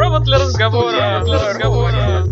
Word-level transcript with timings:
Провод 0.00 0.22
для 0.22 0.38
разговора. 0.38 1.20
Для 1.26 1.34
разговора. 1.34 2.24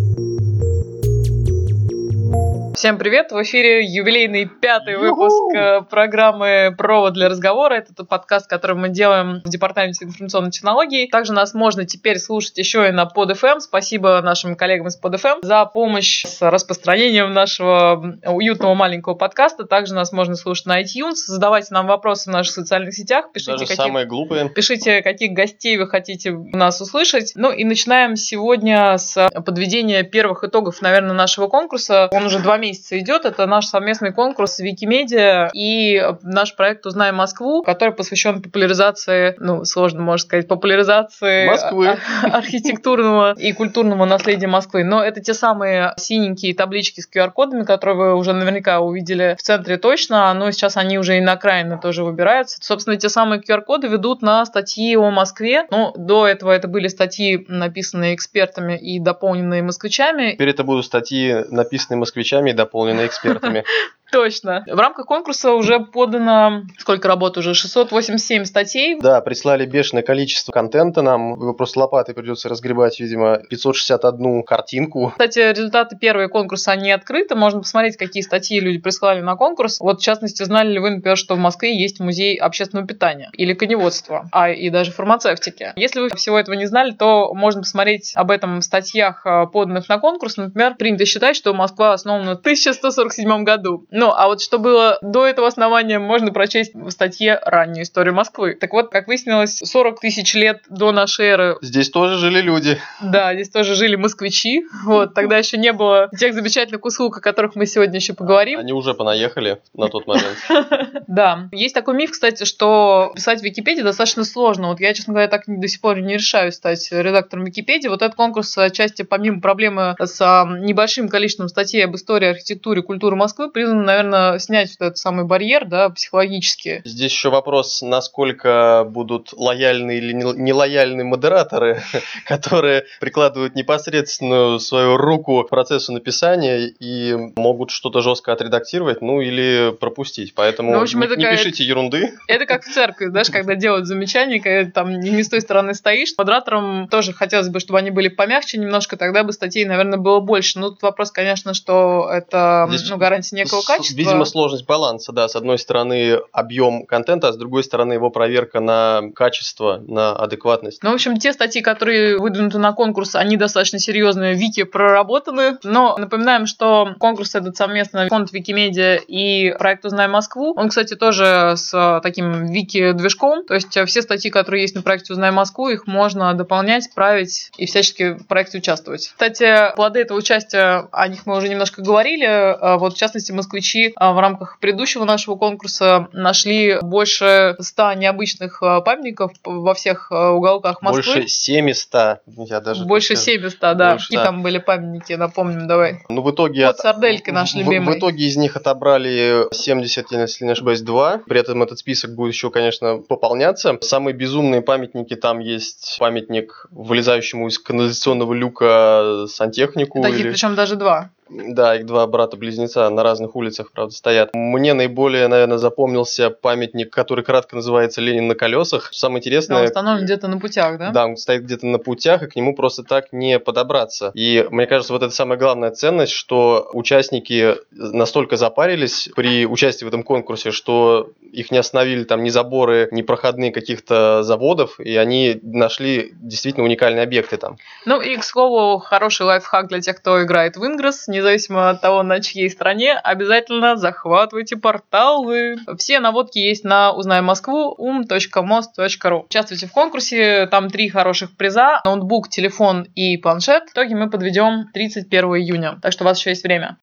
Всем 2.78 2.96
привет! 2.96 3.32
В 3.32 3.42
эфире 3.42 3.84
юбилейный 3.84 4.46
пятый 4.46 4.98
выпуск 4.98 5.52
э, 5.52 5.80
программы 5.82 6.72
«Провод 6.78 7.12
для 7.12 7.28
разговора». 7.28 7.74
Это 7.74 7.92
тот 7.92 8.08
подкаст, 8.08 8.48
который 8.48 8.76
мы 8.76 8.88
делаем 8.88 9.42
в 9.44 9.48
Департаменте 9.48 10.04
информационной 10.04 10.52
технологии. 10.52 11.08
Также 11.08 11.32
нас 11.32 11.54
можно 11.54 11.84
теперь 11.84 12.20
слушать 12.20 12.56
еще 12.56 12.88
и 12.88 12.92
на 12.92 13.10
PodFM. 13.12 13.58
Спасибо 13.58 14.20
нашим 14.22 14.54
коллегам 14.54 14.86
из 14.86 15.02
PodFM 15.02 15.40
за 15.42 15.64
помощь 15.64 16.24
с 16.24 16.40
распространением 16.40 17.32
нашего 17.32 18.20
уютного 18.24 18.74
маленького 18.76 19.14
подкаста. 19.14 19.64
Также 19.64 19.94
нас 19.94 20.12
можно 20.12 20.36
слушать 20.36 20.66
на 20.66 20.80
iTunes. 20.80 21.16
Задавайте 21.26 21.74
нам 21.74 21.88
вопросы 21.88 22.30
в 22.30 22.32
наших 22.32 22.54
социальных 22.54 22.94
сетях. 22.94 23.32
Пишите, 23.32 23.54
Даже 23.54 23.64
каких... 23.66 23.82
самые 23.82 24.06
глупые. 24.06 24.50
Пишите, 24.50 25.02
каких 25.02 25.32
гостей 25.32 25.76
вы 25.78 25.88
хотите 25.88 26.30
нас 26.30 26.80
услышать. 26.80 27.32
Ну 27.34 27.50
и 27.50 27.64
начинаем 27.64 28.14
сегодня 28.14 28.96
с 28.98 29.28
подведения 29.44 30.04
первых 30.04 30.44
итогов, 30.44 30.80
наверное, 30.80 31.14
нашего 31.14 31.48
конкурса. 31.48 32.08
Он 32.12 32.26
уже 32.26 32.38
два 32.38 32.56
месяца 32.56 32.67
месяца 32.68 32.98
идет. 32.98 33.24
Это 33.24 33.46
наш 33.46 33.66
совместный 33.66 34.12
конкурс 34.12 34.58
Викимедиа 34.58 35.50
и 35.52 36.02
наш 36.22 36.54
проект 36.54 36.86
«Узнаем 36.86 37.16
Москву», 37.16 37.62
который 37.62 37.94
посвящен 37.94 38.42
популяризации, 38.42 39.34
ну, 39.38 39.64
сложно 39.64 40.02
можно 40.02 40.26
сказать, 40.26 40.48
популяризации 40.48 41.46
Москвы. 41.46 41.96
архитектурного 42.22 43.34
и 43.38 43.52
культурного 43.52 44.04
наследия 44.04 44.46
Москвы. 44.46 44.84
Но 44.84 45.02
это 45.02 45.20
те 45.20 45.34
самые 45.34 45.94
синенькие 45.96 46.54
таблички 46.54 47.00
с 47.00 47.08
QR-кодами, 47.08 47.64
которые 47.64 47.96
вы 47.96 48.14
уже 48.14 48.32
наверняка 48.32 48.80
увидели 48.80 49.36
в 49.38 49.42
центре 49.42 49.76
точно, 49.76 50.32
но 50.34 50.50
сейчас 50.50 50.76
они 50.76 50.98
уже 50.98 51.18
и 51.18 51.20
на 51.20 51.32
окраины 51.32 51.78
тоже 51.80 52.04
выбираются. 52.04 52.58
Собственно, 52.60 52.96
те 52.96 53.08
самые 53.08 53.40
QR-коды 53.40 53.88
ведут 53.88 54.22
на 54.22 54.44
статьи 54.46 54.96
о 54.96 55.10
Москве. 55.10 55.66
Ну, 55.70 55.92
до 55.96 56.26
этого 56.26 56.52
это 56.52 56.68
были 56.68 56.88
статьи, 56.88 57.44
написанные 57.48 58.14
экспертами 58.14 58.78
и 58.78 58.98
дополненные 58.98 59.62
москвичами. 59.62 60.32
Теперь 60.32 60.50
это 60.50 60.64
будут 60.64 60.84
статьи, 60.84 61.44
написанные 61.50 61.98
москвичами 61.98 62.52
дополнены 62.58 63.06
экспертами. 63.06 63.64
Точно. 64.10 64.64
В 64.66 64.78
рамках 64.78 65.06
конкурса 65.06 65.52
уже 65.52 65.80
подано, 65.80 66.62
сколько 66.78 67.08
работ 67.08 67.36
уже, 67.36 67.54
687 67.54 68.44
статей. 68.44 68.98
Да, 69.00 69.20
прислали 69.20 69.66
бешеное 69.66 70.02
количество 70.02 70.52
контента 70.52 71.02
нам. 71.02 71.34
Его 71.34 71.54
просто 71.54 71.80
лопатой 71.80 72.14
придется 72.14 72.48
разгребать, 72.48 73.00
видимо, 73.00 73.38
561 73.50 74.42
картинку. 74.42 75.10
Кстати, 75.10 75.38
результаты 75.38 75.96
первого 75.96 76.28
конкурса, 76.28 76.72
они 76.72 76.90
открыты. 76.90 77.34
Можно 77.34 77.60
посмотреть, 77.60 77.96
какие 77.96 78.22
статьи 78.22 78.60
люди 78.60 78.78
прислали 78.78 79.20
на 79.20 79.36
конкурс. 79.36 79.78
Вот, 79.80 80.00
в 80.00 80.02
частности, 80.02 80.42
знали 80.42 80.72
ли 80.72 80.78
вы, 80.78 80.90
например, 80.90 81.16
что 81.16 81.34
в 81.34 81.38
Москве 81.38 81.78
есть 81.78 82.00
музей 82.00 82.36
общественного 82.36 82.86
питания 82.86 83.30
или 83.32 83.54
коневодства, 83.54 84.28
а 84.32 84.50
и 84.50 84.70
даже 84.70 84.92
фармацевтики. 84.92 85.72
Если 85.76 86.00
вы 86.00 86.08
всего 86.10 86.38
этого 86.38 86.54
не 86.54 86.66
знали, 86.66 86.92
то 86.92 87.32
можно 87.34 87.62
посмотреть 87.62 88.12
об 88.14 88.30
этом 88.30 88.60
в 88.60 88.64
статьях, 88.64 89.26
э, 89.26 89.46
поданных 89.52 89.88
на 89.88 89.98
конкурс. 89.98 90.36
Например, 90.36 90.74
принято 90.74 91.04
считать, 91.04 91.36
что 91.36 91.52
Москва 91.54 91.92
основана 91.92 92.36
в 92.36 92.40
1147 92.40 93.44
году. 93.44 93.86
Ну, 93.98 94.12
а 94.14 94.28
вот 94.28 94.40
что 94.40 94.60
было 94.60 94.96
до 95.02 95.26
этого 95.26 95.48
основания, 95.48 95.98
можно 95.98 96.30
прочесть 96.30 96.72
в 96.72 96.88
статье 96.90 97.40
«Раннюю 97.44 97.82
историю 97.82 98.14
Москвы». 98.14 98.54
Так 98.54 98.72
вот, 98.72 98.90
как 98.90 99.08
выяснилось, 99.08 99.58
40 99.58 99.98
тысяч 99.98 100.34
лет 100.34 100.62
до 100.70 100.92
нашей 100.92 101.26
эры... 101.26 101.56
Здесь 101.62 101.90
тоже 101.90 102.16
жили 102.16 102.40
люди. 102.40 102.78
Да, 103.02 103.34
здесь 103.34 103.48
тоже 103.48 103.74
жили 103.74 103.96
москвичи. 103.96 104.62
Вот, 104.84 105.14
тогда 105.14 105.36
еще 105.36 105.58
не 105.58 105.72
было 105.72 106.10
тех 106.16 106.32
замечательных 106.32 106.84
услуг, 106.84 107.18
о 107.18 107.20
которых 107.20 107.56
мы 107.56 107.66
сегодня 107.66 107.96
еще 107.96 108.14
поговорим. 108.14 108.60
Они 108.60 108.72
уже 108.72 108.94
понаехали 108.94 109.60
на 109.74 109.88
тот 109.88 110.06
момент. 110.06 110.38
Да. 111.08 111.48
Есть 111.52 111.74
такой 111.74 111.94
миф, 111.94 112.10
кстати, 112.10 112.44
что 112.44 113.12
писать 113.14 113.40
в 113.40 113.42
Википедии 113.42 113.80
достаточно 113.80 114.24
сложно. 114.24 114.68
Вот 114.68 114.78
я, 114.78 114.92
честно 114.92 115.14
говоря, 115.14 115.28
так 115.28 115.44
до 115.46 115.66
сих 115.66 115.80
пор 115.80 115.98
не 116.00 116.14
решаю 116.14 116.52
стать 116.52 116.86
редактором 116.92 117.46
Википедии. 117.46 117.88
Вот 117.88 118.02
этот 118.02 118.14
конкурс 118.14 118.56
отчасти, 118.58 119.02
помимо 119.02 119.40
проблемы 119.40 119.96
с 119.98 120.20
а, 120.20 120.44
небольшим 120.44 121.08
количеством 121.08 121.48
статей 121.48 121.84
об 121.84 121.96
истории, 121.96 122.28
архитектуре, 122.28 122.82
культуре 122.82 123.16
Москвы, 123.16 123.50
признан 123.50 123.87
наверное, 123.88 124.38
снять 124.38 124.76
вот 124.78 124.86
этот 124.86 124.98
самый 124.98 125.24
барьер, 125.24 125.64
да, 125.64 125.88
психологически. 125.88 126.82
Здесь 126.84 127.12
еще 127.12 127.30
вопрос, 127.30 127.82
насколько 127.82 128.86
будут 128.88 129.32
лояльны 129.32 129.96
или 129.96 130.12
нелояльны 130.12 131.04
модераторы, 131.04 131.82
которые 132.26 132.84
прикладывают 133.00 133.54
непосредственную 133.54 134.60
свою 134.60 134.96
руку 134.96 135.42
к 135.44 135.48
процессу 135.48 135.92
написания 135.92 136.66
и 136.66 137.14
могут 137.36 137.70
что-то 137.70 138.00
жестко 138.00 138.32
отредактировать, 138.32 139.00
ну 139.00 139.20
или 139.20 139.72
пропустить. 139.72 140.34
Поэтому 140.34 140.72
ну, 140.72 140.78
в 140.78 140.82
общем, 140.82 141.00
не, 141.00 141.16
не 141.16 141.30
пишите 141.30 141.64
ерунды. 141.64 142.12
Это 142.28 142.46
как 142.46 142.64
в 142.64 142.72
церкви, 142.72 143.06
знаешь, 143.06 143.30
когда 143.30 143.54
делают 143.54 143.86
замечания, 143.86 144.40
когда 144.40 144.70
там 144.70 145.00
не 145.00 145.22
с 145.22 145.28
той 145.28 145.40
стороны 145.40 145.74
стоишь. 145.74 146.12
Модераторам 146.16 146.88
тоже 146.88 147.12
хотелось 147.12 147.48
бы, 147.48 147.60
чтобы 147.60 147.78
они 147.78 147.90
были 147.90 148.08
помягче 148.08 148.58
немножко, 148.58 148.96
тогда 148.96 149.24
бы 149.24 149.32
статей, 149.32 149.64
наверное, 149.64 149.98
было 149.98 150.20
больше. 150.20 150.58
Ну, 150.58 150.70
тут 150.70 150.82
вопрос, 150.82 151.10
конечно, 151.10 151.54
что 151.54 152.08
это 152.12 152.66
Здесь 152.68 152.90
ну, 152.90 152.96
гарантия 152.96 153.36
некого 153.36 153.62
качества 153.62 153.77
качество. 153.78 153.98
Видимо, 153.98 154.24
сложность 154.24 154.66
баланса, 154.66 155.12
да. 155.12 155.28
С 155.28 155.36
одной 155.36 155.58
стороны, 155.58 156.20
объем 156.32 156.86
контента, 156.86 157.28
а 157.28 157.32
с 157.32 157.36
другой 157.36 157.64
стороны, 157.64 157.94
его 157.94 158.10
проверка 158.10 158.60
на 158.60 159.02
качество, 159.14 159.82
на 159.86 160.14
адекватность. 160.14 160.82
Ну, 160.82 160.90
в 160.90 160.94
общем, 160.94 161.16
те 161.18 161.32
статьи, 161.32 161.62
которые 161.62 162.18
выдвинуты 162.18 162.58
на 162.58 162.72
конкурс, 162.72 163.14
они 163.14 163.36
достаточно 163.36 163.78
серьезные, 163.78 164.34
вики 164.34 164.64
проработаны. 164.64 165.58
Но 165.62 165.96
напоминаем, 165.98 166.46
что 166.46 166.94
конкурс 166.98 167.34
этот 167.34 167.56
совместно 167.56 168.08
фонд 168.08 168.32
Викимедиа 168.32 168.96
и 168.96 169.52
проект 169.58 169.84
«Узнай 169.84 170.08
Москву». 170.08 170.54
Он, 170.56 170.68
кстати, 170.68 170.94
тоже 170.94 171.54
с 171.56 172.00
таким 172.02 172.46
вики-движком. 172.46 173.44
То 173.44 173.54
есть 173.54 173.78
все 173.86 174.02
статьи, 174.02 174.30
которые 174.30 174.62
есть 174.62 174.74
на 174.74 174.82
проекте 174.82 175.12
«Узнай 175.12 175.30
Москву», 175.30 175.68
их 175.68 175.86
можно 175.86 176.32
дополнять, 176.34 176.88
править 176.94 177.50
и 177.56 177.66
всячески 177.66 178.14
в 178.14 178.26
проекте 178.26 178.58
участвовать. 178.58 179.08
Кстати, 179.08 179.74
плоды 179.76 180.00
этого 180.00 180.18
участия, 180.18 180.88
о 180.92 181.08
них 181.08 181.26
мы 181.26 181.36
уже 181.36 181.48
немножко 181.48 181.82
говорили. 181.82 182.24
А 182.24 182.78
вот, 182.78 182.94
в 182.94 182.96
частности, 182.96 183.32
москвичи 183.32 183.67
москвичи 183.68 183.92
а, 183.96 184.12
в 184.12 184.18
рамках 184.18 184.58
предыдущего 184.60 185.04
нашего 185.04 185.36
конкурса 185.36 186.08
нашли 186.12 186.78
больше 186.80 187.56
100 187.58 187.94
необычных 187.94 188.62
а, 188.62 188.80
памятников 188.80 189.32
во 189.44 189.74
всех 189.74 190.10
а, 190.10 190.32
уголках 190.32 190.82
Москвы. 190.82 191.14
Больше 191.14 191.28
700. 191.28 192.20
Я 192.26 192.60
даже 192.60 192.84
больше 192.84 193.16
700, 193.16 193.60
да. 193.60 193.90
Больше, 193.92 194.06
Какие 194.06 194.18
да. 194.18 194.24
там 194.24 194.42
были 194.42 194.58
памятники, 194.58 195.12
напомним, 195.14 195.66
давай. 195.66 196.04
Ну, 196.08 196.22
в 196.22 196.30
итоге... 196.30 196.66
Вот 196.66 196.76
от... 196.76 196.78
сардельки 196.78 197.30
наш 197.30 197.54
любимый. 197.54 197.92
В, 197.92 197.96
в 197.96 197.98
итоге 197.98 198.24
из 198.24 198.36
них 198.36 198.56
отобрали 198.56 199.46
70, 199.52 200.10
если 200.12 200.44
не 200.44 200.52
ошибаюсь, 200.52 200.80
2. 200.80 201.22
При 201.26 201.40
этом 201.40 201.62
этот 201.62 201.78
список 201.78 202.14
будет 202.14 202.32
еще, 202.32 202.50
конечно, 202.50 202.98
пополняться. 202.98 203.76
Самые 203.80 204.14
безумные 204.14 204.62
памятники 204.62 205.14
там 205.14 205.40
есть 205.40 205.96
памятник 205.98 206.66
вылезающему 206.70 207.48
из 207.48 207.58
канализационного 207.58 208.32
люка 208.32 209.26
сантехнику. 209.28 210.02
Таких 210.02 210.20
или... 210.20 210.30
причем 210.30 210.54
даже 210.54 210.76
два. 210.76 211.10
Да, 211.30 211.76
их 211.76 211.86
два 211.86 212.06
брата-близнеца 212.06 212.88
на 212.90 213.02
разных 213.02 213.36
улицах, 213.36 213.72
правда, 213.72 213.94
стоят. 213.94 214.30
Мне 214.34 214.74
наиболее, 214.74 215.28
наверное, 215.28 215.58
запомнился 215.58 216.30
памятник, 216.30 216.92
который 216.92 217.24
кратко 217.24 217.56
называется 217.56 218.00
«Ленин 218.00 218.28
на 218.28 218.34
колесах». 218.34 218.90
Самое 218.92 219.18
интересное... 219.18 219.56
Да, 219.56 219.60
он 219.60 219.66
установлен 219.66 220.04
где-то 220.04 220.28
на 220.28 220.38
путях, 220.38 220.78
да? 220.78 220.90
Да, 220.90 221.06
он 221.06 221.16
стоит 221.16 221.44
где-то 221.44 221.66
на 221.66 221.78
путях, 221.78 222.22
и 222.22 222.26
к 222.26 222.36
нему 222.36 222.54
просто 222.54 222.82
так 222.82 223.12
не 223.12 223.38
подобраться. 223.38 224.10
И 224.14 224.46
мне 224.50 224.66
кажется, 224.66 224.92
вот 224.92 225.02
это 225.02 225.14
самая 225.14 225.38
главная 225.38 225.70
ценность, 225.70 226.12
что 226.12 226.70
участники 226.72 227.56
настолько 227.70 228.36
запарились 228.36 229.08
при 229.14 229.46
участии 229.46 229.84
в 229.84 229.88
этом 229.88 230.02
конкурсе, 230.02 230.50
что 230.50 231.10
их 231.32 231.50
не 231.50 231.58
остановили 231.58 232.04
там 232.04 232.22
ни 232.22 232.30
заборы, 232.30 232.88
ни 232.92 233.02
проходные 233.02 233.52
каких-то 233.52 234.22
заводов, 234.22 234.80
и 234.80 234.96
они 234.96 235.38
нашли 235.42 236.12
действительно 236.14 236.64
уникальные 236.64 237.02
объекты 237.02 237.36
там. 237.36 237.58
Ну 237.84 238.00
и, 238.00 238.16
к 238.16 238.24
слову, 238.24 238.78
хороший 238.78 239.26
лайфхак 239.26 239.68
для 239.68 239.80
тех, 239.80 239.98
кто 239.98 240.22
играет 240.22 240.56
в 240.56 240.64
Ингресс, 240.64 241.08
независимо 241.18 241.70
от 241.70 241.80
того, 241.80 242.02
на 242.02 242.20
чьей 242.20 242.50
стране, 242.50 242.94
обязательно 242.94 243.76
захватывайте 243.76 244.56
порталы. 244.56 245.56
Все 245.76 246.00
наводки 246.00 246.38
есть 246.38 246.64
на 246.64 246.92
Узнай 246.92 247.20
Москву 247.20 247.74
um.most.ru. 247.78 249.24
Участвуйте 249.26 249.66
в 249.66 249.72
конкурсе, 249.72 250.46
там 250.46 250.70
три 250.70 250.88
хороших 250.88 251.36
приза, 251.36 251.80
ноутбук, 251.84 252.28
телефон 252.28 252.86
и 252.94 253.16
планшет. 253.16 253.68
В 253.68 253.72
итоге 253.72 253.94
мы 253.94 254.10
подведем 254.10 254.68
31 254.72 255.24
июня, 255.36 255.78
так 255.82 255.92
что 255.92 256.04
у 256.04 256.06
вас 256.06 256.18
еще 256.18 256.30
есть 256.30 256.44
время. 256.44 256.76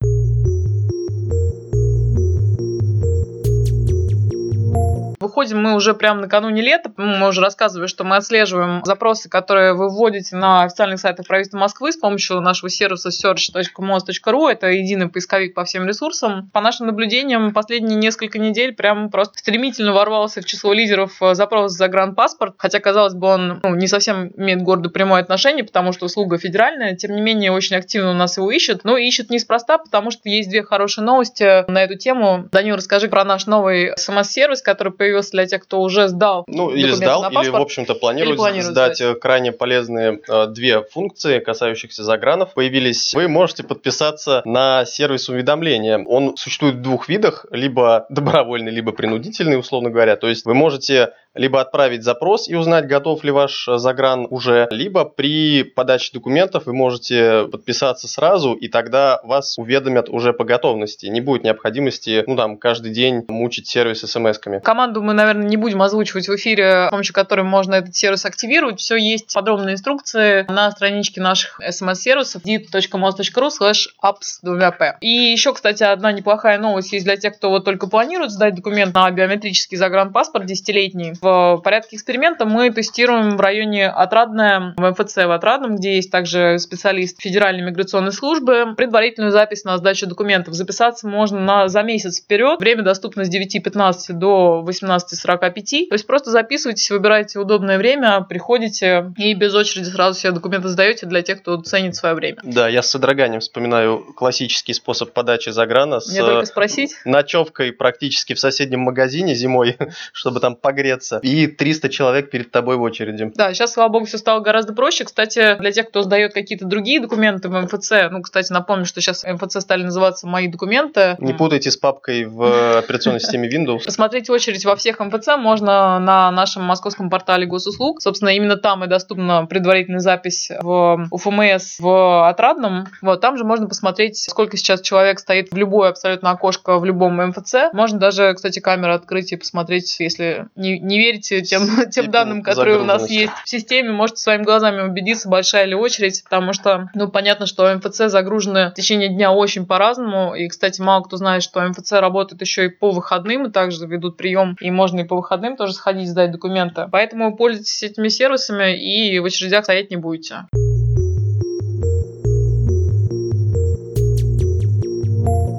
Выходим 5.25 5.59
мы 5.59 5.73
уже 5.73 5.95
прямо 5.95 6.21
накануне 6.21 6.61
лета. 6.61 6.91
Мы 6.97 7.27
уже 7.27 7.41
рассказывали, 7.41 7.87
что 7.87 8.03
мы 8.03 8.17
отслеживаем 8.17 8.85
запросы, 8.85 9.27
которые 9.27 9.73
вы 9.73 9.89
вводите 9.89 10.35
на 10.35 10.61
официальных 10.61 10.99
сайтах 10.99 11.25
правительства 11.25 11.57
Москвы 11.57 11.91
с 11.91 11.97
помощью 11.97 12.41
нашего 12.41 12.69
сервиса 12.69 13.09
search.mos.ru. 13.09 14.47
Это 14.47 14.67
единый 14.67 15.09
поисковик 15.09 15.55
по 15.55 15.65
всем 15.65 15.87
ресурсам. 15.87 16.51
По 16.53 16.61
нашим 16.61 16.85
наблюдениям, 16.85 17.53
последние 17.53 17.95
несколько 17.95 18.37
недель 18.37 18.75
прям 18.75 19.09
просто 19.09 19.39
стремительно 19.39 19.93
ворвался 19.93 20.41
в 20.41 20.45
число 20.45 20.73
лидеров 20.73 21.19
э, 21.19 21.33
запрос 21.33 21.71
за 21.71 21.87
гранд-паспорт. 21.87 22.53
Хотя, 22.59 22.79
казалось 22.79 23.15
бы, 23.15 23.25
он 23.25 23.61
ну, 23.63 23.73
не 23.73 23.87
совсем 23.87 24.31
имеет 24.37 24.61
к 24.61 24.89
прямое 24.89 25.23
отношение, 25.23 25.63
потому 25.63 25.91
что 25.91 26.05
услуга 26.05 26.37
федеральная. 26.37 26.95
Тем 26.95 27.15
не 27.15 27.21
менее, 27.21 27.51
очень 27.51 27.77
активно 27.77 28.11
у 28.11 28.13
нас 28.13 28.37
его 28.37 28.51
ищут. 28.51 28.83
Но 28.83 28.95
ищут 28.95 29.31
неспроста, 29.31 29.79
потому 29.79 30.11
что 30.11 30.29
есть 30.29 30.51
две 30.51 30.61
хорошие 30.61 31.03
новости 31.03 31.67
на 31.67 31.83
эту 31.83 31.95
тему. 31.95 32.47
Данил, 32.51 32.75
расскажи 32.75 33.07
про 33.07 33.23
наш 33.23 33.47
новый 33.47 33.97
смс-сервис, 33.97 34.61
который 34.61 34.93
появился 34.93 35.14
появился 35.15 35.31
для 35.31 35.45
тех, 35.45 35.63
кто 35.63 35.81
уже 35.81 36.07
сдал. 36.07 36.43
Ну, 36.47 36.69
или 36.69 36.91
сдал, 36.91 37.29
или, 37.29 37.49
в 37.49 37.55
общем-то, 37.55 37.95
планирует, 37.95 38.37
планирует 38.37 38.71
сдать, 38.71 38.97
сдать 38.97 39.19
крайне 39.19 39.51
полезные 39.51 40.19
э, 40.27 40.47
две 40.47 40.81
функции, 40.83 41.39
касающихся 41.39 42.03
загранов. 42.03 42.53
Появились. 42.53 43.13
Вы 43.13 43.27
можете 43.27 43.63
подписаться 43.63 44.41
на 44.45 44.85
сервис 44.85 45.29
уведомления. 45.29 46.03
Он 46.05 46.35
существует 46.37 46.75
в 46.75 46.81
двух 46.81 47.07
видах, 47.07 47.45
либо 47.51 48.05
добровольный, 48.09 48.71
либо 48.71 48.91
принудительный, 48.91 49.57
условно 49.57 49.89
говоря. 49.89 50.15
То 50.15 50.27
есть 50.27 50.45
вы 50.45 50.53
можете 50.53 51.13
либо 51.35 51.61
отправить 51.61 52.03
запрос 52.03 52.47
и 52.47 52.55
узнать, 52.55 52.87
готов 52.87 53.23
ли 53.23 53.31
ваш 53.31 53.67
э, 53.67 53.77
загран 53.77 54.25
уже, 54.29 54.67
либо 54.71 55.05
при 55.05 55.63
подаче 55.63 56.11
документов 56.13 56.65
вы 56.65 56.73
можете 56.73 57.47
подписаться 57.51 58.07
сразу, 58.07 58.53
и 58.53 58.67
тогда 58.67 59.19
вас 59.23 59.57
уведомят 59.57 60.09
уже 60.09 60.33
по 60.33 60.45
готовности. 60.45 61.07
Не 61.07 61.21
будет 61.21 61.43
необходимости, 61.43 62.23
ну 62.25 62.35
там, 62.35 62.57
каждый 62.57 62.91
день 62.91 63.25
мучить 63.27 63.67
сервис 63.67 64.03
смс-ками. 64.03 64.59
Команду 64.61 65.01
мы, 65.01 65.13
наверное, 65.13 65.47
не 65.47 65.57
будем 65.57 65.81
озвучивать 65.81 66.27
в 66.27 66.35
эфире, 66.35 66.87
с 66.87 66.89
помощью 66.89 67.13
которой 67.13 67.41
можно 67.41 67.75
этот 67.75 67.95
сервис 67.95 68.25
активировать. 68.25 68.79
Все 68.79 68.95
есть 68.95 69.33
подробные 69.33 69.73
инструкции 69.73 70.45
на 70.49 70.71
страничке 70.71 71.21
наших 71.21 71.59
смс-сервисов 71.69 72.43
dit.mos.ru 72.43 73.49
slash 73.49 73.87
apps 74.03 74.39
2p. 74.45 74.93
И 75.01 75.09
еще, 75.09 75.53
кстати, 75.53 75.83
одна 75.83 76.11
неплохая 76.11 76.57
новость 76.59 76.93
есть 76.93 77.05
для 77.05 77.17
тех, 77.17 77.35
кто 77.35 77.49
вот 77.49 77.65
только 77.65 77.87
планирует 77.87 78.31
сдать 78.31 78.55
документ 78.55 78.93
на 78.95 79.11
биометрический 79.11 79.77
загранпаспорт 79.77 80.45
десятилетний 80.45 81.13
в 81.25 81.61
порядке 81.63 81.95
эксперимента 81.95 82.45
мы 82.45 82.69
тестируем 82.71 83.37
в 83.37 83.41
районе 83.41 83.87
Отрадная, 83.87 84.73
в 84.77 84.89
МФЦ 84.91 85.15
в 85.17 85.31
Отрадном, 85.31 85.75
где 85.75 85.95
есть 85.95 86.11
также 86.11 86.59
специалист 86.59 87.21
Федеральной 87.21 87.63
миграционной 87.63 88.11
службы, 88.11 88.75
предварительную 88.75 89.31
запись 89.31 89.63
на 89.63 89.77
сдачу 89.77 90.07
документов. 90.07 90.53
Записаться 90.53 91.07
можно 91.07 91.39
на, 91.39 91.67
за 91.67 91.81
месяц 91.83 92.21
вперед. 92.21 92.59
Время 92.59 92.83
доступно 92.83 93.25
с 93.25 93.29
9.15 93.33 94.13
до 94.13 94.63
18.45. 94.67 95.87
То 95.89 95.95
есть 95.95 96.07
просто 96.07 96.31
записывайтесь, 96.31 96.89
выбирайте 96.91 97.39
удобное 97.39 97.77
время, 97.77 98.21
приходите 98.21 99.13
и 99.17 99.33
без 99.33 99.53
очереди 99.53 99.89
сразу 99.89 100.17
все 100.17 100.31
документы 100.31 100.69
сдаете 100.69 101.05
для 101.05 101.21
тех, 101.21 101.41
кто 101.41 101.61
ценит 101.61 101.95
свое 101.95 102.15
время. 102.15 102.37
Да, 102.43 102.67
я 102.67 102.81
с 102.81 102.89
содроганием 102.89 103.39
вспоминаю 103.39 104.05
классический 104.15 104.73
способ 104.73 105.11
подачи 105.11 105.49
заграна 105.49 105.99
с 105.99 106.11
Мне 106.11 106.21
только 106.21 106.45
спросить. 106.45 106.95
ночевкой 107.05 107.71
практически 107.71 108.33
в 108.33 108.39
соседнем 108.39 108.81
магазине 108.81 109.35
зимой, 109.35 109.77
чтобы 110.13 110.39
там 110.39 110.55
погреться 110.55 111.14
месяца, 111.23 111.27
и 111.27 111.47
300 111.47 111.89
человек 111.89 112.29
перед 112.29 112.51
тобой 112.51 112.77
в 112.77 112.81
очереди. 112.81 113.31
Да, 113.35 113.53
сейчас, 113.53 113.73
слава 113.73 113.89
богу, 113.89 114.05
все 114.05 114.17
стало 114.17 114.39
гораздо 114.39 114.73
проще. 114.73 115.05
Кстати, 115.05 115.57
для 115.59 115.71
тех, 115.71 115.89
кто 115.89 116.03
сдает 116.03 116.33
какие-то 116.33 116.65
другие 116.65 116.99
документы 116.99 117.49
в 117.49 117.61
МФЦ, 117.61 117.91
ну, 118.11 118.21
кстати, 118.21 118.51
напомню, 118.51 118.85
что 118.85 119.01
сейчас 119.01 119.23
МФЦ 119.23 119.59
стали 119.59 119.83
называться 119.83 120.27
«Мои 120.27 120.47
документы». 120.47 121.15
Не 121.19 121.33
путайте 121.33 121.71
с 121.71 121.77
папкой 121.77 122.25
в 122.25 122.77
операционной 122.77 123.19
системе 123.19 123.49
Windows. 123.49 123.85
Посмотреть 123.85 124.29
очередь 124.29 124.65
во 124.65 124.75
всех 124.75 124.99
МФЦ 124.99 125.37
можно 125.37 125.99
на 125.99 126.31
нашем 126.31 126.63
московском 126.63 127.09
портале 127.09 127.45
госуслуг. 127.45 128.01
Собственно, 128.01 128.29
именно 128.29 128.57
там 128.57 128.83
и 128.83 128.87
доступна 128.87 129.45
предварительная 129.45 129.99
запись 129.99 130.49
в 130.61 131.07
УФМС 131.11 131.79
в 131.79 132.29
Отрадном. 132.29 132.87
Вот, 133.01 133.21
там 133.21 133.37
же 133.37 133.43
можно 133.43 133.67
посмотреть, 133.67 134.17
сколько 134.17 134.57
сейчас 134.57 134.81
человек 134.81 135.19
стоит 135.19 135.51
в 135.51 135.57
любое 135.57 135.89
абсолютно 135.89 136.31
окошко 136.31 136.77
в 136.79 136.85
любом 136.85 137.15
МФЦ. 137.29 137.73
Можно 137.73 137.99
даже, 137.99 138.33
кстати, 138.33 138.59
камеру 138.59 138.93
открыть 138.93 139.31
и 139.31 139.35
посмотреть, 139.35 139.99
если 139.99 140.47
не, 140.55 140.79
не 140.79 140.99
верите 141.05 141.41
тем, 141.41 141.67
тем 141.91 142.11
данным, 142.11 142.41
которые 142.41 142.79
у 142.79 142.83
нас 142.83 143.09
есть 143.09 143.33
в 143.43 143.49
системе, 143.49 143.91
можете 143.91 144.21
своими 144.21 144.43
глазами 144.43 144.81
убедиться, 144.81 145.29
большая 145.29 145.65
ли 145.65 145.75
очередь, 145.75 146.23
потому 146.23 146.53
что, 146.53 146.89
ну, 146.93 147.07
понятно, 147.07 147.45
что 147.45 147.73
МФЦ 147.73 148.03
загружены 148.07 148.71
в 148.71 148.73
течение 148.73 149.09
дня 149.09 149.31
очень 149.31 149.65
по-разному, 149.65 150.35
и, 150.35 150.47
кстати, 150.47 150.81
мало 150.81 151.03
кто 151.03 151.17
знает, 151.17 151.43
что 151.43 151.61
МФЦ 151.61 151.93
работает 151.93 152.41
еще 152.41 152.65
и 152.65 152.69
по 152.69 152.91
выходным, 152.91 153.47
и 153.47 153.51
также 153.51 153.85
ведут 153.85 154.17
прием, 154.17 154.55
и 154.59 154.71
можно 154.71 155.01
и 155.01 155.03
по 155.03 155.15
выходным 155.15 155.57
тоже 155.57 155.73
сходить 155.73 156.09
сдать 156.09 156.31
документы. 156.31 156.87
Поэтому 156.91 157.35
пользуйтесь 157.35 157.83
этими 157.83 158.07
сервисами 158.07 158.77
и 158.77 159.19
в 159.19 159.25
очередях 159.25 159.65
стоять 159.65 159.89
не 159.89 159.97
будете. 159.97 160.45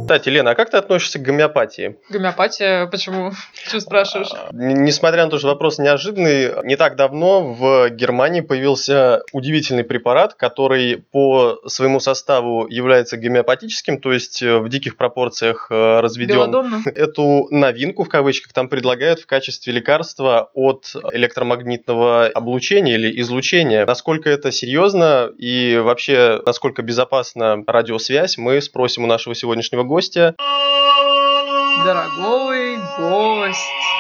Кстати, 0.06 0.28
Лена, 0.28 0.52
а 0.52 0.54
как 0.54 0.70
ты 0.70 0.76
относишься 0.76 1.18
к 1.18 1.22
гомеопатии? 1.22 1.96
Гомеопатия? 2.10 2.86
Почему? 2.86 3.32
Что 3.66 3.80
спрашиваешь? 3.80 4.28
А, 4.32 4.50
несмотря 4.52 5.24
на 5.24 5.30
то, 5.32 5.38
что 5.38 5.48
вопрос 5.48 5.78
неожиданный, 5.78 6.64
не 6.64 6.76
так 6.76 6.94
давно 6.94 7.42
в 7.42 7.90
Германии 7.90 8.40
появился 8.40 9.24
удивительный 9.32 9.82
препарат, 9.82 10.34
который 10.34 10.98
по 11.10 11.58
своему 11.66 11.98
составу 11.98 12.68
является 12.68 13.16
гомеопатическим, 13.16 14.00
то 14.00 14.12
есть 14.12 14.42
э, 14.42 14.58
в 14.58 14.68
диких 14.68 14.96
пропорциях 14.96 15.66
э, 15.72 15.98
разведен. 15.98 16.36
Белодонно. 16.36 16.82
Эту 16.94 17.48
новинку, 17.50 18.04
в 18.04 18.08
кавычках, 18.08 18.52
там 18.52 18.68
предлагают 18.68 19.18
в 19.18 19.26
качестве 19.26 19.72
лекарства 19.72 20.50
от 20.54 20.94
электромагнитного 21.14 22.28
облучения 22.28 22.94
или 22.94 23.20
излучения. 23.22 23.84
Насколько 23.84 24.30
это 24.30 24.52
серьезно 24.52 25.32
и 25.36 25.80
вообще 25.82 26.40
насколько 26.46 26.82
безопасна 26.82 27.64
радиосвязь, 27.66 28.38
мы 28.38 28.60
спросим 28.60 29.02
у 29.02 29.08
нашего 29.08 29.34
сегодняшнего 29.34 29.82
гостя 29.82 29.95
гостя. 29.96 30.34
Дорогой 31.82 32.76
гость. 32.98 33.95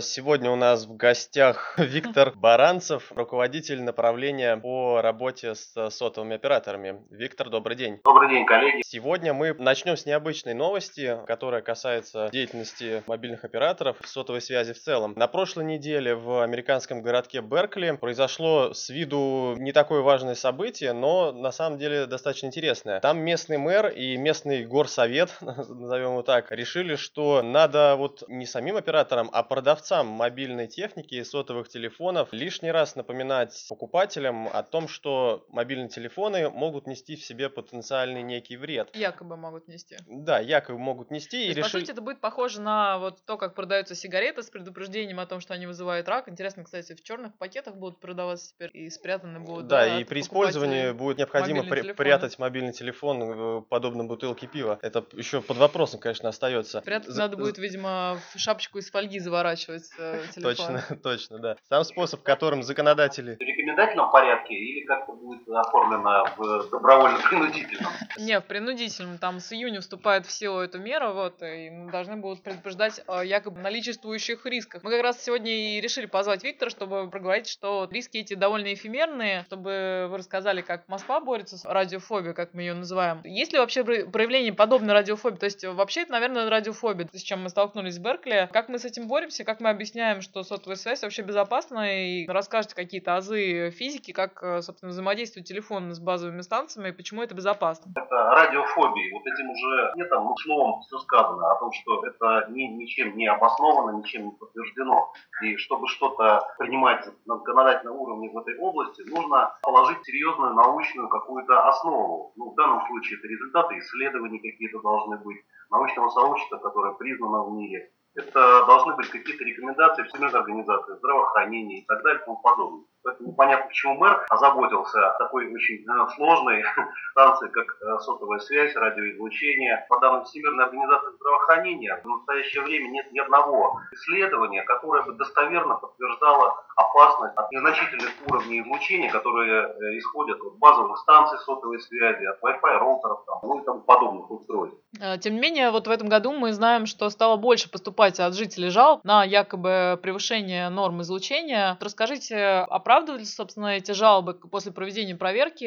Сегодня 0.00 0.50
у 0.50 0.56
нас 0.56 0.86
в 0.86 0.96
гостях 0.96 1.74
Виктор 1.78 2.32
Баранцев, 2.36 3.12
руководитель 3.12 3.82
направления 3.82 4.56
по 4.56 5.02
работе 5.02 5.54
с 5.54 5.90
сотовыми 5.90 6.36
операторами. 6.36 7.02
Виктор, 7.10 7.50
добрый 7.50 7.76
день. 7.76 8.00
Добрый 8.04 8.30
день, 8.30 8.46
коллеги. 8.46 8.82
Сегодня 8.84 9.34
мы 9.34 9.54
начнем 9.54 9.96
с 9.96 10.06
необычной 10.06 10.54
новости, 10.54 11.18
которая 11.26 11.60
касается 11.60 12.30
деятельности 12.32 13.02
мобильных 13.06 13.44
операторов 13.44 13.98
в 14.00 14.08
сотовой 14.08 14.40
связи 14.40 14.72
в 14.72 14.78
целом. 14.78 15.12
На 15.16 15.26
прошлой 15.26 15.64
неделе 15.64 16.14
в 16.14 16.42
американском 16.42 17.02
городке 17.02 17.40
Беркли 17.40 17.96
произошло 18.00 18.72
с 18.72 18.88
виду 18.88 19.54
не 19.58 19.72
такое 19.72 20.00
важное 20.00 20.34
событие, 20.34 20.92
но 20.92 21.32
на 21.32 21.52
самом 21.52 21.78
деле 21.78 22.06
достаточно 22.06 22.46
интересное. 22.46 23.00
Там 23.00 23.18
местный 23.18 23.58
мэр 23.58 23.88
и 23.88 24.16
местный 24.16 24.64
горсовет, 24.64 25.36
назовем 25.40 26.12
его 26.12 26.22
так, 26.22 26.50
решили, 26.52 26.94
что 26.96 27.42
надо 27.42 27.96
вот 27.96 28.24
не 28.28 28.46
самим 28.46 28.76
операторам, 28.76 29.28
а 29.32 29.42
продавцам 29.42 29.89
продавцам 29.90 30.06
мобильной 30.06 30.68
техники 30.68 31.14
и 31.14 31.24
сотовых 31.24 31.68
телефонов 31.68 32.28
лишний 32.32 32.70
раз 32.70 32.94
напоминать 32.96 33.66
покупателям 33.68 34.48
о 34.48 34.62
том, 34.62 34.88
что 34.88 35.44
мобильные 35.48 35.88
телефоны 35.88 36.48
могут 36.48 36.86
нести 36.86 37.16
в 37.16 37.24
себе 37.24 37.48
потенциальный 37.48 38.22
некий 38.22 38.56
вред. 38.56 38.94
Якобы 38.94 39.36
могут 39.36 39.68
нести. 39.68 39.96
Да, 40.06 40.38
якобы 40.38 40.78
могут 40.78 41.10
нести. 41.10 41.30
То 41.30 41.36
и 41.36 41.46
есть, 41.46 41.58
решили... 41.58 41.72
По 41.72 41.78
сути, 41.80 41.90
это 41.90 42.02
будет 42.02 42.20
похоже 42.20 42.60
на 42.60 42.98
вот 42.98 43.24
то, 43.24 43.36
как 43.36 43.54
продаются 43.54 43.94
сигареты 43.94 44.42
с 44.42 44.50
предупреждением 44.50 45.18
о 45.18 45.26
том, 45.26 45.40
что 45.40 45.54
они 45.54 45.66
вызывают 45.66 46.08
рак. 46.08 46.28
Интересно, 46.28 46.64
кстати, 46.64 46.94
в 46.94 47.02
черных 47.02 47.36
пакетах 47.36 47.74
будут 47.74 48.00
продаваться 48.00 48.50
теперь 48.50 48.70
и 48.74 48.90
спрятаны 48.90 49.40
будут. 49.40 49.66
Да, 49.66 49.86
да 49.86 50.00
и 50.00 50.04
при 50.04 50.20
использовании 50.20 50.92
будет 50.92 51.18
необходимо 51.18 51.64
при- 51.64 51.92
прятать 51.92 52.38
мобильный 52.38 52.72
телефон 52.72 53.22
э, 53.22 53.62
подобно 53.68 54.04
бутылке 54.04 54.46
пива. 54.46 54.78
Это 54.82 55.04
еще 55.12 55.40
под 55.40 55.56
вопросом, 55.56 56.00
конечно, 56.00 56.28
остается. 56.28 56.80
Прятать 56.82 57.10
За... 57.10 57.22
надо 57.22 57.36
будет, 57.36 57.58
видимо, 57.58 58.20
в 58.32 58.38
шапочку 58.38 58.78
из 58.78 58.90
фольги 58.90 59.18
заворачивать 59.18 59.79
э, 59.98 60.22
Точно, 60.42 60.84
точно, 61.02 61.38
да. 61.38 61.56
Сам 61.68 61.84
способ, 61.84 62.22
которым 62.22 62.62
законодатели... 62.62 63.36
В 63.36 63.40
рекомендательном 63.40 64.10
порядке 64.10 64.54
или 64.54 64.84
как-то 64.86 65.12
будет 65.12 65.48
оформлено 65.48 66.24
в 66.36 66.70
добровольно-принудительном? 66.70 67.92
Не, 68.18 68.40
в 68.40 68.44
принудительном. 68.44 69.18
Там 69.18 69.40
с 69.40 69.52
июня 69.52 69.80
вступает 69.80 70.26
в 70.26 70.30
силу 70.30 70.60
эта 70.60 70.78
мера, 70.78 71.10
вот, 71.12 71.42
и 71.42 71.70
должны 71.90 72.16
будут 72.16 72.42
предупреждать 72.42 73.02
о 73.06 73.22
якобы 73.22 73.60
наличествующих 73.60 74.46
рисках. 74.46 74.82
Мы 74.82 74.90
как 74.90 75.02
раз 75.02 75.22
сегодня 75.22 75.52
и 75.52 75.80
решили 75.80 76.06
позвать 76.06 76.44
Виктора, 76.44 76.70
чтобы 76.70 77.08
проговорить, 77.10 77.48
что 77.48 77.88
риски 77.90 78.18
эти 78.18 78.34
довольно 78.34 78.72
эфемерные, 78.72 79.44
чтобы 79.46 80.08
вы 80.10 80.18
рассказали, 80.18 80.60
как 80.60 80.88
Москва 80.88 81.20
борется 81.20 81.58
с 81.58 81.64
радиофобией, 81.64 82.34
как 82.34 82.54
мы 82.54 82.62
ее 82.62 82.74
называем. 82.74 83.20
Есть 83.24 83.52
ли 83.52 83.58
вообще 83.58 83.84
проявление 83.84 84.52
подобной 84.52 84.94
радиофобии? 84.94 85.38
То 85.38 85.46
есть 85.46 85.64
вообще 85.64 86.02
это, 86.02 86.12
наверное, 86.12 86.48
радиофобия, 86.50 87.08
с 87.12 87.22
чем 87.22 87.42
мы 87.42 87.48
столкнулись 87.48 87.96
в 87.96 88.02
Беркли. 88.02 88.48
Как 88.52 88.68
мы 88.68 88.78
с 88.78 88.84
этим 88.84 89.08
боремся, 89.08 89.44
как 89.44 89.60
мы 89.60 89.69
объясняем 89.70 90.20
что 90.20 90.42
сотовая 90.42 90.76
связь 90.76 91.02
вообще 91.02 91.22
безопасна, 91.22 92.04
и 92.04 92.26
расскажете 92.26 92.74
какие-то 92.74 93.16
азы 93.16 93.70
физики, 93.70 94.12
как, 94.12 94.42
э, 94.42 94.62
собственно, 94.62 94.90
взаимодействует 94.90 95.46
телефон 95.46 95.92
с 95.92 96.00
базовыми 96.00 96.42
станциями, 96.42 96.88
и 96.88 96.92
почему 96.92 97.22
это 97.22 97.34
безопасно. 97.34 97.92
Это 97.96 98.16
радиофобия. 98.16 99.12
Вот 99.12 99.26
этим 99.26 99.50
уже 99.50 99.92
нет 99.96 100.08
там 100.10 100.34
словом 100.36 100.80
все 100.82 100.98
сказано 100.98 101.50
о 101.50 101.58
том, 101.58 101.72
что 101.72 102.04
это 102.06 102.50
ни, 102.50 102.62
ничем 102.62 103.16
не 103.16 103.26
обосновано, 103.26 103.98
ничем 103.98 104.26
не 104.26 104.32
подтверждено. 104.32 105.12
И 105.42 105.56
чтобы 105.56 105.88
что-то 105.88 106.42
принимать 106.58 107.06
на 107.26 107.36
законодательном 107.36 107.96
уровне 107.96 108.30
в 108.30 108.38
этой 108.38 108.58
области, 108.58 109.02
нужно 109.08 109.56
положить 109.62 110.04
серьезную 110.04 110.54
научную 110.54 111.08
какую-то 111.08 111.68
основу. 111.68 112.32
Ну, 112.36 112.50
в 112.50 112.54
данном 112.54 112.86
случае 112.86 113.18
это 113.18 113.28
результаты 113.28 113.78
исследований 113.78 114.38
какие-то 114.38 114.80
должны 114.80 115.18
быть, 115.18 115.38
научного 115.70 116.08
сообщества, 116.10 116.58
которое 116.58 116.94
признано 116.94 117.44
в 117.44 117.52
мире, 117.52 117.92
это 118.14 118.66
должны 118.66 118.96
быть 118.96 119.08
какие-то 119.10 119.44
рекомендации 119.44 120.02
Всемирной 120.04 120.40
организации 120.40 120.96
здравоохранения 120.96 121.80
и 121.80 121.86
так 121.86 122.02
далее 122.02 122.20
и 122.20 122.24
тому 122.24 122.40
подобное. 122.42 122.84
Поэтому 123.02 123.30
непонятно, 123.30 123.66
почему 123.66 123.94
мэр 123.94 124.26
озаботился 124.28 125.14
такой 125.18 125.52
очень 125.52 125.84
э, 125.88 126.08
сложной 126.14 126.64
станцией, 127.12 127.50
как 127.50 127.66
э, 127.80 127.98
сотовая 128.00 128.38
связь, 128.40 128.74
радиоизлучение. 128.76 129.86
По 129.88 129.98
данным 130.00 130.24
Всемирной 130.24 130.64
организации 130.64 131.12
здравоохранения, 131.16 132.00
в 132.02 132.06
настоящее 132.06 132.62
время 132.62 132.88
нет 132.88 133.10
ни 133.12 133.18
одного 133.18 133.80
исследования, 133.92 134.62
которое 134.62 135.02
бы 135.02 135.12
достоверно 135.12 135.76
подтверждало 135.76 136.62
опасность 136.76 137.36
от 137.36 137.50
незначительных 137.52 138.10
уровней 138.28 138.60
излучения, 138.60 139.10
которые 139.10 139.62
э, 139.62 139.98
исходят 139.98 140.40
от 140.40 140.58
базовых 140.58 140.98
станций 140.98 141.38
сотовой 141.38 141.80
связи, 141.80 142.24
от 142.24 142.42
Wi-Fi 142.42 142.78
роутеров 142.78 143.24
там, 143.26 143.38
ну 143.42 143.60
и 143.60 143.64
тому 143.64 143.80
подобных 143.80 144.30
устройств. 144.30 144.78
Тем 145.20 145.34
не 145.34 145.40
менее, 145.40 145.70
вот 145.70 145.86
в 145.86 145.90
этом 145.90 146.08
году 146.08 146.32
мы 146.32 146.52
знаем, 146.52 146.84
что 146.86 147.08
стало 147.08 147.36
больше 147.36 147.70
поступать 147.70 148.20
от 148.20 148.34
жителей 148.34 148.68
жалоб 148.68 149.02
на 149.04 149.24
якобы 149.24 149.98
превышение 150.02 150.68
норм 150.68 151.00
излучения. 151.02 151.78
Расскажите, 151.80 152.66
оправдывались, 152.90 153.34
собственно, 153.34 153.76
эти 153.76 153.92
жалобы 153.92 154.34
после 154.34 154.72
проведения 154.72 155.14
проверки? 155.14 155.64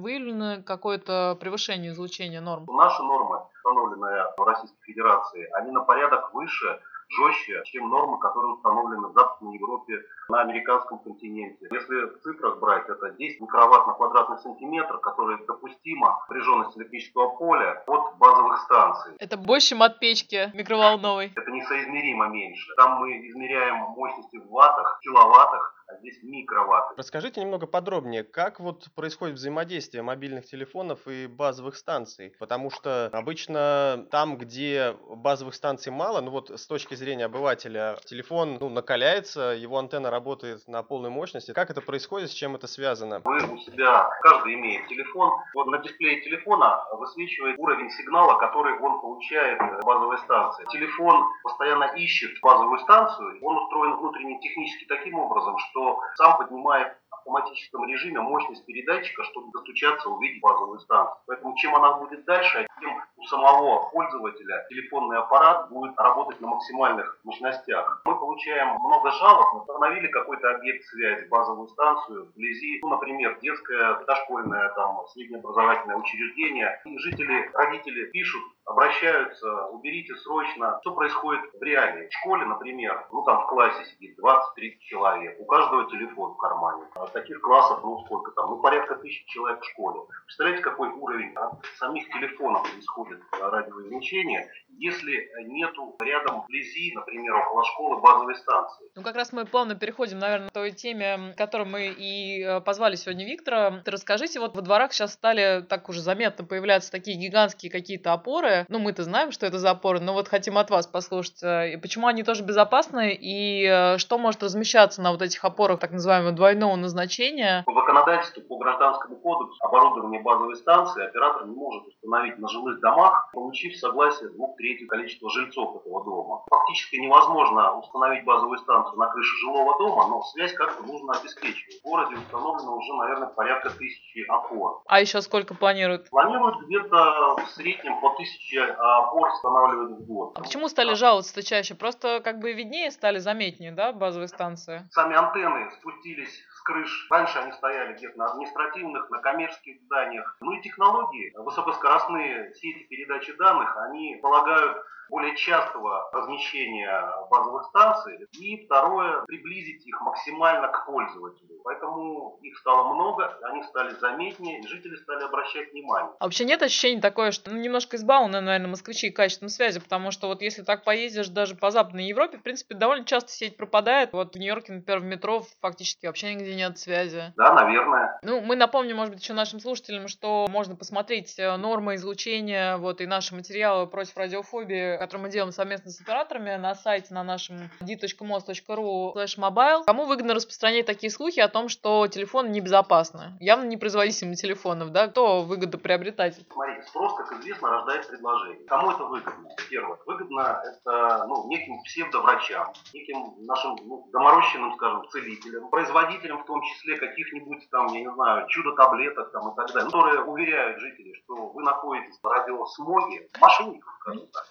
Выявлено 0.00 0.62
какое-то 0.62 1.36
превышение 1.38 1.92
излучения 1.92 2.40
норм? 2.40 2.64
Наши 2.66 3.02
нормы, 3.02 3.42
установленные 3.54 4.24
в 4.36 4.42
Российской 4.42 4.82
Федерации, 4.84 5.46
они 5.58 5.72
на 5.72 5.80
порядок 5.80 6.32
выше 6.32 6.80
жестче, 7.10 7.62
чем 7.66 7.90
нормы, 7.90 8.18
которые 8.18 8.54
установлены 8.54 9.08
в 9.08 9.12
Западной 9.12 9.54
Европе, 9.58 10.00
на 10.30 10.40
американском 10.40 10.98
континенте. 11.00 11.68
Если 11.70 12.06
в 12.06 12.20
цифрах 12.22 12.58
брать, 12.58 12.88
это 12.88 13.10
10 13.10 13.40
микроватт 13.42 13.86
на 13.86 13.92
квадратный 13.92 14.38
сантиметр, 14.38 14.98
которые 14.98 15.38
допустима 15.46 16.18
напряженность 16.28 16.78
электрического 16.78 17.36
поля 17.36 17.82
от 17.86 18.16
базовых 18.16 18.58
станций. 18.62 19.12
Это 19.18 19.36
больше, 19.36 19.68
чем 19.68 19.82
от 19.82 19.98
печки 19.98 20.50
микроволновой. 20.54 21.30
Это 21.36 21.50
несоизмеримо 21.50 22.28
меньше. 22.28 22.74
Там 22.76 23.00
мы 23.00 23.28
измеряем 23.28 23.76
мощности 23.90 24.38
в 24.38 24.48
ваттах, 24.48 24.98
киловаттах, 25.02 25.73
а 25.88 25.96
здесь 25.98 26.18
микроватты. 26.22 26.94
Расскажите 26.96 27.40
немного 27.40 27.66
подробнее, 27.66 28.24
как 28.24 28.60
вот 28.60 28.88
происходит 28.94 29.36
взаимодействие 29.36 30.02
мобильных 30.02 30.46
телефонов 30.46 31.06
и 31.06 31.26
базовых 31.26 31.76
станций? 31.76 32.34
Потому 32.38 32.70
что 32.70 33.10
обычно 33.12 34.06
там, 34.10 34.38
где 34.38 34.96
базовых 35.08 35.54
станций 35.54 35.92
мало, 35.92 36.20
ну 36.20 36.30
вот 36.30 36.50
с 36.50 36.66
точки 36.66 36.94
зрения 36.94 37.26
обывателя, 37.26 37.98
телефон 38.04 38.58
ну, 38.60 38.68
накаляется, 38.68 39.54
его 39.56 39.78
антенна 39.78 40.10
работает 40.10 40.66
на 40.68 40.82
полной 40.82 41.10
мощности. 41.10 41.52
Как 41.52 41.70
это 41.70 41.80
происходит, 41.80 42.30
с 42.30 42.34
чем 42.34 42.54
это 42.54 42.66
связано? 42.66 43.20
Вы 43.24 43.36
у 43.52 43.58
себя, 43.58 44.08
каждый 44.22 44.54
имеет 44.54 44.86
телефон, 44.88 45.32
вот 45.54 45.66
на 45.66 45.78
дисплее 45.78 46.20
телефона 46.22 46.84
высвечивает 46.92 47.58
уровень 47.58 47.90
сигнала, 47.90 48.38
который 48.38 48.78
он 48.78 49.00
получает 49.00 49.60
в 49.60 49.84
базовой 49.84 50.18
станции. 50.18 50.64
Телефон 50.70 51.24
постоянно 51.42 51.84
ищет 51.96 52.40
базовую 52.40 52.78
станцию, 52.80 53.38
он 53.42 53.56
устроен 53.56 53.96
внутренне 53.96 54.40
технически 54.40 54.84
таким 54.86 55.18
образом, 55.18 55.58
что 55.58 55.73
что 55.74 56.00
сам 56.14 56.38
поднимает 56.38 56.96
в 57.10 57.14
автоматическом 57.14 57.86
режиме 57.86 58.20
мощность 58.20 58.64
передатчика, 58.64 59.24
чтобы 59.24 59.50
достучаться, 59.52 60.08
увидеть 60.08 60.40
базовую 60.40 60.78
станцию. 60.78 61.16
Поэтому 61.26 61.56
чем 61.56 61.74
она 61.74 61.94
будет 61.94 62.24
дальше, 62.24 62.66
тем 62.80 63.02
у 63.16 63.24
самого 63.24 63.88
пользователя 63.90 64.66
телефонный 64.68 65.18
аппарат 65.18 65.68
будет 65.70 65.98
работать 65.98 66.40
на 66.40 66.48
максимальных 66.48 67.18
мощностях. 67.24 68.02
Мы 68.04 68.16
получаем 68.16 68.76
много 68.78 69.10
жалоб, 69.12 69.46
мы 69.54 69.60
установили 69.60 70.08
какой-то 70.08 70.54
объект 70.54 70.84
связи, 70.84 71.26
базовую 71.28 71.68
станцию 71.68 72.26
вблизи, 72.26 72.80
ну, 72.82 72.90
например, 72.90 73.38
детское, 73.40 74.04
дошкольное, 74.04 74.68
там, 74.74 75.06
среднеобразовательное 75.08 75.96
учреждение. 75.96 76.80
И 76.84 76.98
жители, 76.98 77.50
родители 77.54 78.04
пишут, 78.06 78.42
обращаются, 78.66 79.66
уберите 79.66 80.14
срочно. 80.16 80.78
Что 80.80 80.94
происходит 80.94 81.42
в 81.52 81.62
реалии? 81.62 82.08
В 82.08 82.12
школе, 82.12 82.44
например, 82.46 83.06
ну 83.12 83.22
там 83.24 83.42
в 83.42 83.46
классе 83.46 83.84
сидит 83.84 84.18
20-30 84.18 84.78
человек, 84.80 85.40
у 85.40 85.44
каждого 85.44 85.90
телефон 85.90 86.32
в 86.32 86.36
кармане. 86.36 86.84
А 86.94 87.06
таких 87.06 87.40
классов, 87.40 87.80
ну 87.82 88.02
сколько 88.04 88.32
там, 88.32 88.50
ну 88.50 88.60
порядка 88.60 88.96
тысяч 88.96 89.24
человек 89.26 89.60
в 89.60 89.70
школе. 89.70 90.00
Представляете, 90.26 90.62
какой 90.62 90.88
уровень 90.88 91.34
от 91.34 91.64
самих 91.78 92.08
телефонов 92.08 92.66
исходит 92.78 93.20
радиоизлучение, 93.32 94.48
если 94.78 95.30
нету 95.44 95.94
рядом 96.00 96.42
вблизи, 96.42 96.92
например, 96.94 97.34
около 97.36 97.64
школы 97.64 98.00
базовой 98.00 98.34
станции. 98.36 98.86
Ну 98.94 99.02
как 99.02 99.16
раз 99.16 99.32
мы 99.32 99.44
плавно 99.44 99.74
переходим, 99.74 100.18
наверное, 100.18 100.48
к 100.48 100.52
той 100.52 100.72
теме, 100.72 101.34
которой 101.36 101.66
мы 101.66 101.88
и 101.88 102.42
э, 102.42 102.60
позвали 102.60 102.96
сегодня 102.96 103.24
Виктора. 103.26 103.82
Расскажите, 103.84 104.40
вот 104.40 104.56
во 104.56 104.62
дворах 104.62 104.92
сейчас 104.92 105.12
стали 105.12 105.62
так 105.62 105.88
уже 105.88 106.00
заметно 106.00 106.44
появляться 106.44 106.90
такие 106.90 107.16
гигантские 107.16 107.70
какие-то 107.70 108.12
опоры, 108.12 108.53
опоры. 108.54 108.66
Ну, 108.68 108.78
мы-то 108.78 109.04
знаем, 109.04 109.32
что 109.32 109.46
это 109.46 109.58
за 109.58 109.70
опоры, 109.70 110.00
но 110.00 110.12
вот 110.12 110.28
хотим 110.28 110.58
от 110.58 110.70
вас 110.70 110.86
послушать, 110.86 111.42
э, 111.42 111.78
почему 111.78 112.06
они 112.06 112.22
тоже 112.22 112.42
безопасны 112.42 113.16
и 113.18 113.64
э, 113.64 113.98
что 113.98 114.18
может 114.18 114.42
размещаться 114.42 115.02
на 115.02 115.12
вот 115.12 115.22
этих 115.22 115.44
опорах 115.44 115.80
так 115.80 115.92
называемого 115.92 116.32
двойного 116.32 116.76
назначения. 116.76 117.62
По 117.66 117.74
законодательству, 117.74 118.42
по 118.42 118.58
гражданскому 118.58 119.16
кодексу, 119.16 119.56
оборудование 119.64 120.22
базовой 120.22 120.56
станции 120.56 121.04
оператор 121.04 121.46
не 121.46 121.54
может 121.54 121.86
установить 121.88 122.38
на 122.38 122.48
жилых 122.48 122.80
домах, 122.80 123.30
получив 123.32 123.76
согласие 123.76 124.30
двух 124.30 124.56
третьих 124.56 124.88
количества 124.88 125.30
жильцов 125.30 125.76
этого 125.76 126.04
дома. 126.04 126.42
Фактически 126.50 126.96
невозможно 126.96 127.78
установить 127.78 128.24
базовую 128.24 128.58
станцию 128.58 128.98
на 128.98 129.06
крыше 129.06 129.36
жилого 129.40 129.78
дома, 129.78 130.08
но 130.08 130.22
связь 130.22 130.52
как-то 130.52 130.82
нужно 130.84 131.14
обеспечивать. 131.14 131.80
В 131.80 131.84
городе 131.84 132.16
установлено 132.16 132.76
уже, 132.76 132.92
наверное, 132.94 133.28
порядка 133.28 133.70
тысячи 133.70 134.24
опор. 134.28 134.82
А 134.86 135.00
еще 135.00 135.20
сколько 135.20 135.54
планируют? 135.54 136.08
Планируют 136.10 136.66
где-то 136.66 137.36
в 137.36 137.50
среднем 137.50 138.00
по 138.00 138.10
тысяче 138.16 138.43
тысячи 138.44 138.58
опор 138.58 139.28
устанавливают 139.28 140.00
в 140.00 140.06
год. 140.06 140.32
А 140.36 140.42
почему 140.42 140.68
стали 140.68 140.94
жаловаться-то 140.94 141.42
чаще? 141.42 141.74
Просто 141.74 142.20
как 142.22 142.38
бы 142.38 142.52
виднее 142.52 142.90
стали, 142.90 143.18
заметнее, 143.18 143.72
да, 143.72 143.92
базовые 143.92 144.28
станции? 144.28 144.88
Сами 144.90 145.16
антенны 145.16 145.70
спустились 145.72 146.42
крыш. 146.64 147.06
Раньше 147.10 147.38
они 147.38 147.52
стояли 147.52 147.94
где-то 147.94 148.18
на 148.18 148.32
административных, 148.32 149.08
на 149.10 149.18
коммерческих 149.18 149.80
зданиях. 149.82 150.36
Ну 150.40 150.52
и 150.52 150.62
технологии, 150.62 151.32
высокоскоростные 151.36 152.52
сети 152.54 152.86
передачи 152.88 153.32
данных, 153.34 153.76
они 153.76 154.18
полагают 154.20 154.84
более 155.08 155.36
частого 155.36 156.10
размещения 156.12 157.12
базовых 157.30 157.66
станций. 157.66 158.26
И 158.32 158.64
второе, 158.64 159.22
приблизить 159.26 159.86
их 159.86 160.00
максимально 160.00 160.68
к 160.68 160.86
пользователю. 160.86 161.60
Поэтому 161.62 162.38
их 162.42 162.58
стало 162.58 162.94
много, 162.94 163.38
они 163.42 163.62
стали 163.64 163.94
заметнее, 163.94 164.62
жители 164.66 164.96
стали 164.96 165.24
обращать 165.24 165.72
внимание. 165.72 166.12
А 166.18 166.24
вообще 166.24 166.44
нет 166.44 166.62
ощущения 166.62 167.00
такое, 167.00 167.30
что 167.30 167.50
ну, 167.50 167.58
немножко 167.58 167.96
избалованы, 167.96 168.40
наверное, 168.40 168.70
москвичи 168.70 169.10
качеством 169.10 169.48
связи, 169.48 169.80
потому 169.80 170.10
что 170.10 170.28
вот 170.28 170.42
если 170.42 170.62
так 170.62 170.84
поездишь 170.84 171.28
даже 171.28 171.54
по 171.54 171.70
Западной 171.70 172.06
Европе, 172.06 172.38
в 172.38 172.42
принципе, 172.42 172.74
довольно 172.74 173.04
часто 173.04 173.30
сеть 173.30 173.56
пропадает. 173.56 174.12
Вот 174.12 174.34
в 174.34 174.38
Нью-Йорке, 174.38 174.72
например, 174.72 175.00
в 175.00 175.04
метро 175.04 175.44
фактически 175.60 176.06
вообще 176.06 176.34
нигде 176.34 176.53
нет 176.54 176.78
связи. 176.78 177.32
Да, 177.36 177.52
наверное. 177.54 178.18
Ну, 178.22 178.40
мы 178.40 178.56
напомним, 178.56 178.96
может 178.96 179.14
быть, 179.14 179.22
еще 179.22 179.32
нашим 179.32 179.60
слушателям, 179.60 180.08
что 180.08 180.46
можно 180.50 180.76
посмотреть 180.76 181.38
э, 181.38 181.56
нормы 181.56 181.96
излучения, 181.96 182.76
вот, 182.76 183.00
и 183.00 183.06
наши 183.06 183.34
материалы 183.34 183.86
против 183.86 184.16
радиофобии, 184.16 184.96
которые 184.98 185.22
мы 185.24 185.30
делаем 185.30 185.52
совместно 185.52 185.90
с 185.90 186.00
операторами 186.00 186.56
на 186.56 186.74
сайте 186.74 187.12
на 187.14 187.22
нашем 187.22 187.70
d.mos.ru 187.80 189.14
mobile. 189.38 189.84
Кому 189.86 190.06
выгодно 190.06 190.34
распространять 190.34 190.86
такие 190.86 191.10
слухи 191.10 191.40
о 191.40 191.48
том, 191.48 191.68
что 191.68 192.06
телефоны 192.08 192.48
небезопасны? 192.48 193.36
Явно 193.40 193.64
непроизводительные 193.64 194.36
телефонов, 194.36 194.90
да? 194.90 195.08
Кто 195.08 195.42
выгодно 195.42 195.78
приобретать? 195.78 196.38
Смотрите, 196.52 196.82
спрос, 196.88 197.14
как 197.16 197.32
известно, 197.40 197.70
рождает 197.70 198.08
предложение. 198.08 198.66
Кому 198.66 198.90
это 198.90 199.04
выгодно? 199.04 199.48
Первое. 199.70 199.98
Выгодно 200.06 200.62
это 200.64 201.26
ну, 201.28 201.48
неким 201.48 201.82
псевдоврачам, 201.82 202.72
неким 202.92 203.34
нашим 203.46 203.76
ну, 203.84 204.08
доморощенным, 204.12 204.74
скажем, 204.76 205.08
целителям, 205.08 205.68
производителям 205.70 206.43
в 206.44 206.46
том 206.46 206.62
числе 206.62 206.96
каких-нибудь 206.98 207.68
там, 207.70 207.86
я 207.88 208.00
не 208.00 208.14
знаю, 208.14 208.46
чудо-таблеток 208.48 209.32
там 209.32 209.52
и 209.52 209.56
так 209.56 209.72
далее, 209.72 209.86
которые 209.86 210.20
уверяют 210.22 210.78
жителей, 210.78 211.14
что 211.24 211.48
вы 211.48 211.62
находитесь 211.62 212.18
в 212.22 212.26
радиосмоге, 212.26 213.28
мошенников, 213.40 213.92
скажем 214.00 214.26
так. 214.32 214.44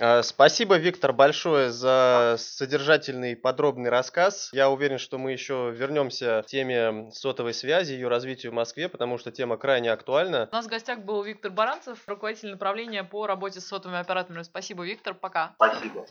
А, 0.00 0.22
спасибо, 0.22 0.76
Виктор, 0.76 1.12
большое 1.12 1.70
за 1.70 2.36
содержательный 2.38 3.36
подробный 3.36 3.90
рассказ. 3.90 4.50
Я 4.52 4.70
уверен, 4.70 4.98
что 4.98 5.18
мы 5.18 5.32
еще 5.32 5.70
вернемся 5.72 6.42
к 6.44 6.46
теме 6.46 7.10
сотовой 7.12 7.54
связи, 7.54 7.92
ее 7.92 8.08
развитию 8.08 8.52
в 8.52 8.54
Москве, 8.54 8.88
потому 8.88 9.18
что 9.18 9.30
тема 9.30 9.56
крайне 9.56 9.92
актуальна. 9.92 10.48
У 10.50 10.54
нас 10.54 10.66
в 10.66 10.68
гостях 10.68 11.00
был 11.00 11.22
Виктор 11.22 11.52
Баранцев, 11.52 11.98
руководитель 12.06 12.50
направления 12.50 13.04
по 13.04 13.26
работе 13.26 13.60
с 13.60 13.66
сотовыми 13.66 14.00
операторами. 14.00 14.42
Спасибо, 14.42 14.84
Виктор, 14.84 15.14
пока. 15.14 15.52
Спасибо. 15.56 16.06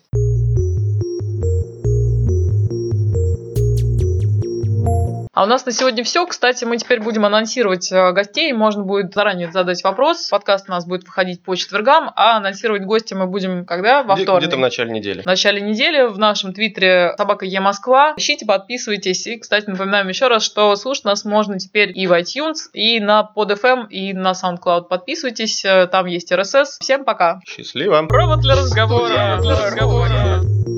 А 5.33 5.43
у 5.43 5.47
нас 5.47 5.65
на 5.65 5.71
сегодня 5.71 6.03
все. 6.03 6.27
Кстати, 6.27 6.63
мы 6.63 6.77
теперь 6.77 7.01
будем 7.01 7.25
анонсировать 7.25 7.91
э, 7.91 8.11
гостей. 8.11 8.53
Можно 8.53 8.83
будет 8.83 9.15
заранее 9.15 9.51
задать 9.51 9.83
вопрос. 9.83 10.29
Подкаст 10.29 10.69
у 10.69 10.71
нас 10.71 10.85
будет 10.85 11.05
выходить 11.05 11.41
по 11.41 11.55
четвергам, 11.55 12.11
а 12.15 12.37
анонсировать 12.37 12.83
гостя 12.83 13.15
мы 13.15 13.25
будем 13.25 13.65
когда? 13.65 14.03
Во 14.03 14.15
вторник. 14.15 14.43
Где-то 14.43 14.57
в 14.57 14.59
начале 14.59 14.91
недели. 14.91 15.21
В 15.23 15.25
начале 15.25 15.59
недели 15.59 16.03
в 16.03 16.19
нашем 16.19 16.53
твиттере 16.53 17.15
собака 17.17 17.45
Е 17.45 17.59
Москва. 17.61 18.13
Ищите, 18.15 18.45
подписывайтесь. 18.45 19.25
И, 19.25 19.39
кстати, 19.39 19.67
напоминаем 19.67 20.07
еще 20.07 20.27
раз, 20.27 20.43
что 20.43 20.75
слушать 20.75 21.05
нас 21.05 21.25
можно 21.25 21.57
теперь 21.57 21.91
и 21.97 22.05
в 22.05 22.11
iTunes, 22.11 22.69
и 22.73 22.99
на 22.99 23.27
PodFM, 23.35 23.87
и 23.89 24.13
на 24.13 24.33
SoundCloud. 24.33 24.83
Подписывайтесь, 24.83 25.65
э, 25.65 25.87
там 25.87 26.05
есть 26.05 26.31
RSS. 26.31 26.77
Всем 26.79 27.05
пока. 27.05 27.41
Счастливо. 27.47 28.05
Провод 28.05 28.41
для 28.41 28.55
разговора. 28.55 29.15
Провод 29.15 29.41
для 29.41 29.65
разговора. 29.65 30.72